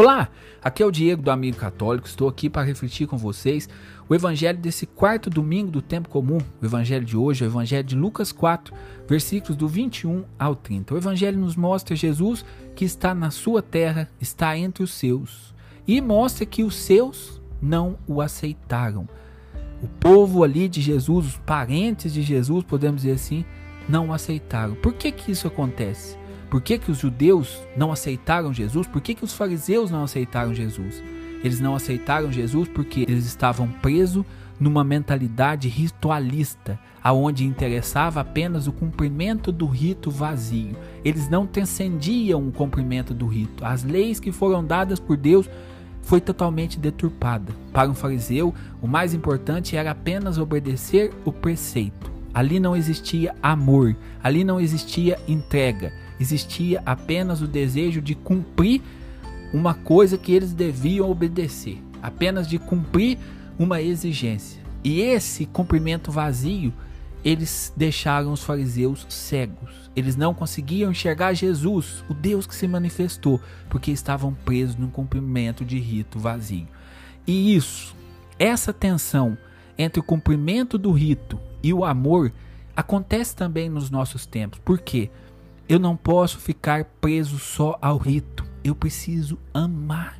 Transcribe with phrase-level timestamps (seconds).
[0.00, 0.28] Olá,
[0.62, 2.06] aqui é o Diego do Amigo Católico.
[2.06, 3.68] Estou aqui para refletir com vocês
[4.08, 6.38] o evangelho desse quarto domingo do tempo comum.
[6.62, 8.72] O evangelho de hoje é o evangelho de Lucas 4,
[9.08, 10.94] versículos do 21 ao 30.
[10.94, 12.44] O evangelho nos mostra Jesus
[12.76, 15.52] que está na sua terra, está entre os seus,
[15.84, 19.08] e mostra que os seus não o aceitaram.
[19.82, 23.44] O povo ali de Jesus, os parentes de Jesus, podemos dizer assim,
[23.88, 24.76] não o aceitaram.
[24.76, 26.16] Por que que isso acontece?
[26.50, 28.86] Por que, que os judeus não aceitaram Jesus?
[28.86, 31.02] Por que, que os fariseus não aceitaram Jesus?
[31.44, 34.24] Eles não aceitaram Jesus porque eles estavam presos
[34.58, 40.74] numa mentalidade ritualista, aonde interessava apenas o cumprimento do rito vazio.
[41.04, 43.64] Eles não transcendiam o cumprimento do rito.
[43.64, 45.48] As leis que foram dadas por Deus
[46.02, 47.52] foi totalmente deturpada.
[47.72, 52.10] Para um fariseu, o mais importante era apenas obedecer o preceito.
[52.32, 58.82] Ali não existia amor, ali não existia entrega existia apenas o desejo de cumprir
[59.52, 63.18] uma coisa que eles deviam obedecer, apenas de cumprir
[63.58, 64.62] uma exigência.
[64.84, 66.72] E esse cumprimento vazio,
[67.24, 69.90] eles deixaram os fariseus cegos.
[69.96, 75.64] Eles não conseguiam enxergar Jesus, o Deus que se manifestou, porque estavam presos num cumprimento
[75.64, 76.68] de rito vazio.
[77.26, 77.94] E isso,
[78.38, 79.36] essa tensão
[79.76, 82.32] entre o cumprimento do rito e o amor,
[82.76, 84.60] acontece também nos nossos tempos.
[84.64, 85.10] Por quê?
[85.68, 88.42] Eu não posso ficar preso só ao rito.
[88.64, 90.18] Eu preciso amar.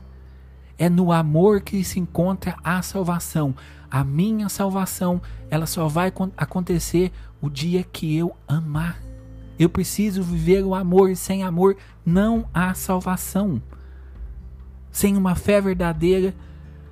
[0.76, 3.54] É no amor que se encontra a salvação.
[3.90, 7.10] A minha salvação, ela só vai acontecer
[7.40, 9.00] o dia que eu amar.
[9.58, 11.16] Eu preciso viver o amor.
[11.16, 13.62] Sem amor não há salvação.
[14.92, 16.34] Sem uma fé verdadeira,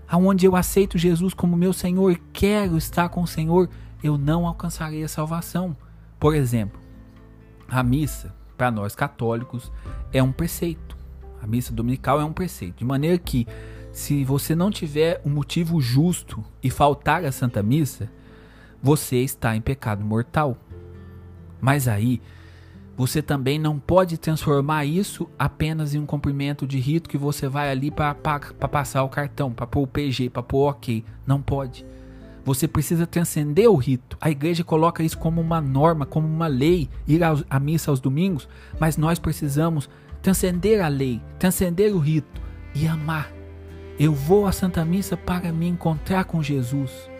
[0.08, 3.68] aonde eu aceito Jesus como meu Senhor e quero estar com o Senhor,
[4.02, 5.76] eu não alcançarei a salvação.
[6.18, 6.80] Por exemplo,
[7.68, 9.70] a missa para nós católicos,
[10.12, 10.96] é um preceito.
[11.42, 12.78] A missa dominical é um preceito.
[12.78, 13.46] De maneira que,
[13.92, 18.10] se você não tiver um motivo justo e faltar a Santa Missa,
[18.82, 20.56] você está em pecado mortal.
[21.60, 22.20] Mas aí,
[22.96, 27.70] você também não pode transformar isso apenas em um cumprimento de rito que você vai
[27.70, 31.04] ali para passar o cartão, para pôr o PG, para pôr o OK.
[31.26, 31.84] Não pode.
[32.46, 34.16] Você precisa transcender o rito.
[34.20, 38.48] A igreja coloca isso como uma norma, como uma lei, ir à missa aos domingos,
[38.78, 39.90] mas nós precisamos
[40.22, 42.40] transcender a lei, transcender o rito
[42.72, 43.32] e amar.
[43.98, 47.10] Eu vou à Santa Missa para me encontrar com Jesus.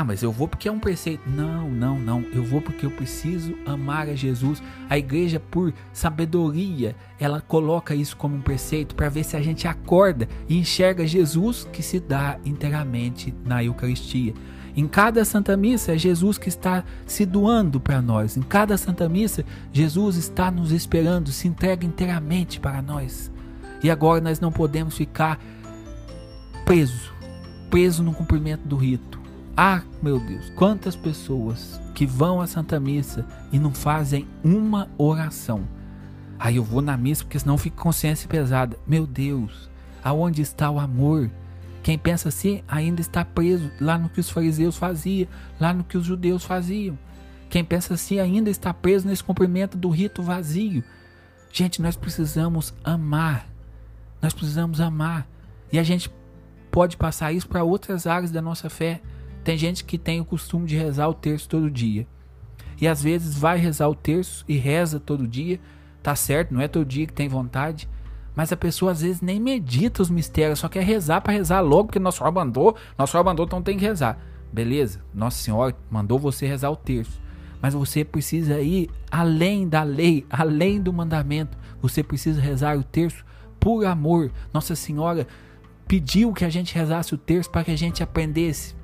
[0.00, 1.28] Ah, mas eu vou porque é um preceito.
[1.28, 2.24] Não, não, não.
[2.32, 4.62] Eu vou porque eu preciso amar a Jesus.
[4.88, 9.66] A igreja, por sabedoria, ela coloca isso como um preceito para ver se a gente
[9.66, 14.34] acorda e enxerga Jesus que se dá inteiramente na Eucaristia.
[14.76, 18.36] Em cada Santa Missa é Jesus que está se doando para nós.
[18.36, 23.32] Em cada Santa Missa, Jesus está nos esperando, se entrega inteiramente para nós.
[23.82, 25.40] E agora nós não podemos ficar
[26.64, 27.12] preso,
[27.68, 29.17] preso no cumprimento do rito
[29.60, 35.66] ah, meu Deus, quantas pessoas que vão à Santa Missa e não fazem uma oração.
[36.38, 38.78] Aí eu vou na missa porque senão fico consciência pesada.
[38.86, 39.68] Meu Deus,
[40.04, 41.28] aonde está o amor?
[41.82, 45.26] Quem pensa assim ainda está preso lá no que os fariseus faziam,
[45.58, 46.96] lá no que os judeus faziam.
[47.50, 50.84] Quem pensa assim ainda está preso nesse cumprimento do rito vazio.
[51.52, 53.48] Gente, nós precisamos amar.
[54.22, 55.26] Nós precisamos amar.
[55.72, 56.08] E a gente
[56.70, 59.02] pode passar isso para outras áreas da nossa fé.
[59.44, 62.06] Tem gente que tem o costume de rezar o terço todo dia.
[62.80, 65.58] E às vezes vai rezar o terço e reza todo dia.
[66.02, 67.88] Tá certo, não é todo dia que tem vontade.
[68.34, 71.86] Mas a pessoa às vezes nem medita os mistérios, só quer rezar para rezar logo,
[71.86, 74.16] porque Nosso Senhor mandou, Nosso Senhor mandou, então tem que rezar.
[74.52, 77.20] Beleza, Nossa Senhora mandou você rezar o terço.
[77.60, 81.58] Mas você precisa ir além da lei, além do mandamento.
[81.82, 83.24] Você precisa rezar o terço
[83.58, 84.30] por amor.
[84.54, 85.26] Nossa Senhora
[85.88, 88.76] pediu que a gente rezasse o terço para que a gente aprendesse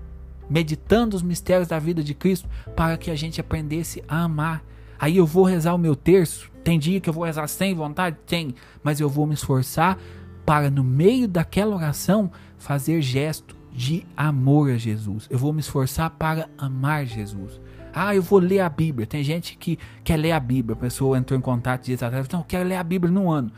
[0.49, 4.62] meditando os mistérios da vida de Cristo, para que a gente aprendesse a amar.
[4.99, 6.51] Aí eu vou rezar o meu terço.
[6.63, 8.16] Tem dia que eu vou rezar sem vontade?
[8.27, 8.54] Tem.
[8.83, 9.98] Mas eu vou me esforçar
[10.45, 15.27] para, no meio daquela oração, fazer gesto de amor a Jesus.
[15.28, 17.60] Eu vou me esforçar para amar Jesus.
[17.92, 19.07] Ah, eu vou ler a Bíblia.
[19.07, 20.74] Tem gente que quer ler a Bíblia.
[20.74, 22.28] A pessoa entrou em contato dias atrás.
[22.28, 23.53] Não, eu quero ler a Bíblia num ano.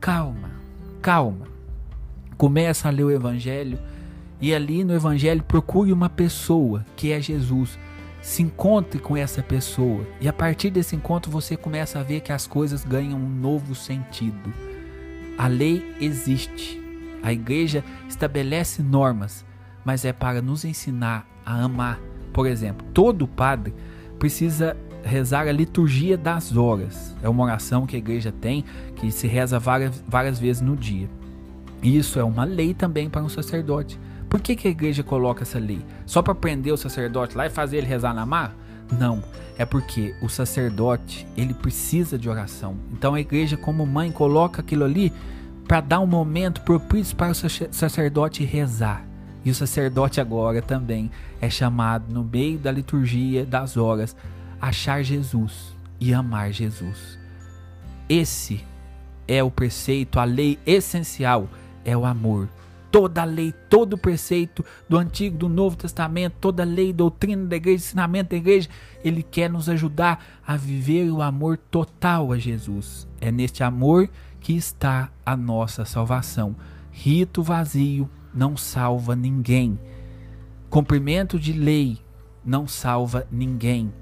[0.00, 0.50] Calma,
[1.00, 1.46] calma.
[2.36, 3.78] Começa a ler o Evangelho
[4.42, 7.78] e ali no Evangelho procure uma pessoa que é Jesus.
[8.20, 10.04] Se encontre com essa pessoa.
[10.20, 13.72] E a partir desse encontro você começa a ver que as coisas ganham um novo
[13.72, 14.52] sentido.
[15.38, 16.82] A lei existe.
[17.22, 19.44] A igreja estabelece normas,
[19.84, 22.00] mas é para nos ensinar a amar.
[22.32, 23.72] Por exemplo, todo padre
[24.18, 27.14] precisa rezar a liturgia das horas.
[27.22, 28.64] É uma oração que a igreja tem,
[28.96, 31.08] que se reza várias, várias vezes no dia.
[31.80, 33.98] Isso é uma lei também para um sacerdote.
[34.32, 35.84] Por que, que a igreja coloca essa lei?
[36.06, 38.56] Só para prender o sacerdote lá e fazer ele rezar na mar?
[38.98, 39.22] Não,
[39.58, 42.78] é porque o sacerdote ele precisa de oração.
[42.94, 45.12] Então a igreja, como mãe, coloca aquilo ali
[45.68, 49.06] para dar um momento propício para o sacerdote rezar.
[49.44, 54.16] E o sacerdote agora também é chamado no meio da liturgia das horas
[54.58, 57.18] achar Jesus e amar Jesus.
[58.08, 58.64] Esse
[59.28, 61.50] é o preceito, a lei essencial
[61.84, 62.48] é o amor
[62.92, 67.46] toda a lei, todo o preceito do Antigo, do Novo Testamento, toda a lei, doutrina
[67.46, 68.68] da igreja, ensinamento da igreja,
[69.02, 73.08] ele quer nos ajudar a viver o amor total a Jesus.
[73.18, 76.54] É neste amor que está a nossa salvação.
[76.90, 79.80] Rito vazio não salva ninguém.
[80.68, 81.98] Cumprimento de lei
[82.44, 83.92] não salva ninguém.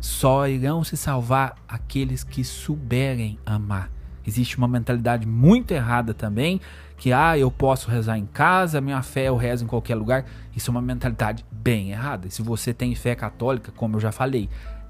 [0.00, 3.90] Só irão se salvar aqueles que souberem amar.
[4.26, 6.60] Existe uma mentalidade muito errada também,
[6.96, 10.24] que ah, eu posso rezar em casa, minha fé eu rezo em qualquer lugar.
[10.54, 12.28] Isso é uma mentalidade bem errada.
[12.28, 14.48] E se você tem fé católica, como eu já falei,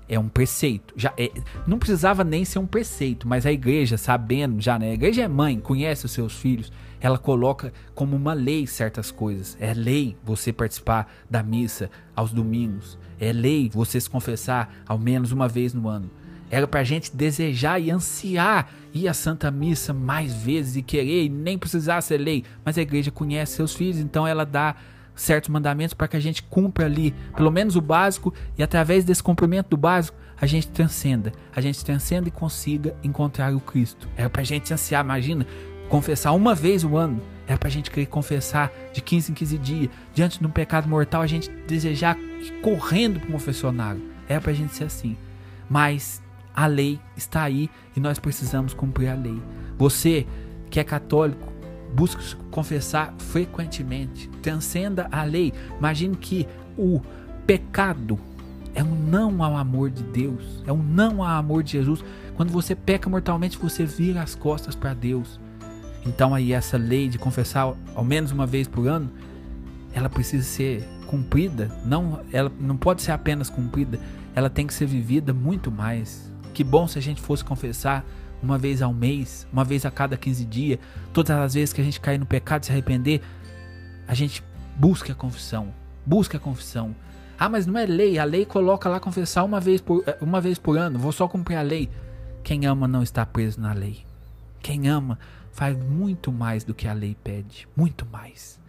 [0.09, 0.93] é um preceito.
[0.97, 1.31] Já é,
[1.67, 4.91] não precisava nem ser um preceito, mas a igreja, sabendo já, né?
[4.91, 6.71] A igreja é mãe, conhece os seus filhos,
[7.01, 9.57] ela coloca como uma lei certas coisas.
[9.59, 12.99] É lei você participar da missa aos domingos.
[13.19, 16.11] É lei você se confessar ao menos uma vez no ano.
[16.53, 21.25] Era para a gente desejar e ansiar ir à Santa Missa mais vezes e querer
[21.25, 22.45] e nem precisar ser lei.
[22.63, 24.77] Mas a igreja conhece seus filhos, então ela dá
[25.15, 29.23] certos mandamentos para que a gente cumpra ali, pelo menos o básico, e através desse
[29.23, 31.33] cumprimento do básico, a gente transcenda.
[31.57, 34.07] A gente transcenda e consiga encontrar o Cristo.
[34.15, 35.47] Era para a gente ansiar, imagina,
[35.89, 37.23] confessar uma vez o ano.
[37.47, 39.91] Era para a gente querer confessar de 15 em 15 dias.
[40.13, 44.03] Diante de um pecado mortal, a gente desejar ir correndo para o confessionário.
[44.29, 45.17] Era para a gente ser assim.
[45.71, 46.21] Mas
[46.55, 49.41] a lei está aí e nós precisamos cumprir a lei.
[49.79, 50.27] Você
[50.71, 51.53] que é católico,
[51.95, 55.53] busque confessar frequentemente, transcenda a lei.
[55.79, 57.01] Imagine que o
[57.47, 58.19] pecado
[58.75, 62.03] é um não ao amor de Deus, é um não ao amor de Jesus.
[62.37, 65.39] Quando você peca mortalmente, você vira as costas para Deus.
[66.07, 69.11] Então aí essa lei de confessar ao menos uma vez por ano,
[69.93, 74.01] ela precisa ser cumprida, não, ela não pode ser apenas cumprida,
[74.35, 76.32] ela tem que ser vivida muito mais.
[76.53, 78.05] Que bom se a gente fosse confessar
[78.43, 80.79] uma vez ao mês, uma vez a cada 15 dias,
[81.13, 83.23] todas as vezes que a gente cair no pecado, se arrepender,
[84.07, 84.43] a gente
[84.77, 85.73] busca a confissão,
[86.05, 86.95] busca a confissão.
[87.39, 90.41] Ah, mas não é lei, a lei coloca lá confessar uma vez por, eh, uma
[90.41, 91.89] vez por ano, vou só cumprir a lei.
[92.43, 94.05] Quem ama não está preso na lei.
[94.61, 95.19] Quem ama
[95.53, 98.61] faz muito mais do que a lei pede, muito mais.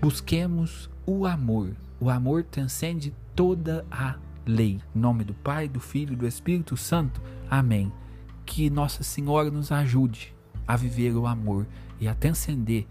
[0.00, 1.70] Busquemos o amor.
[2.00, 4.80] O amor transcende toda a lei.
[4.94, 7.20] Em nome do Pai, do Filho e do Espírito Santo.
[7.50, 7.92] Amém.
[8.46, 10.34] Que Nossa Senhora nos ajude
[10.66, 11.66] a viver o amor
[12.00, 12.86] e a transcender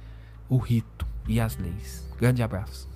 [0.49, 2.07] o rito e as leis.
[2.17, 2.92] Grande abraço.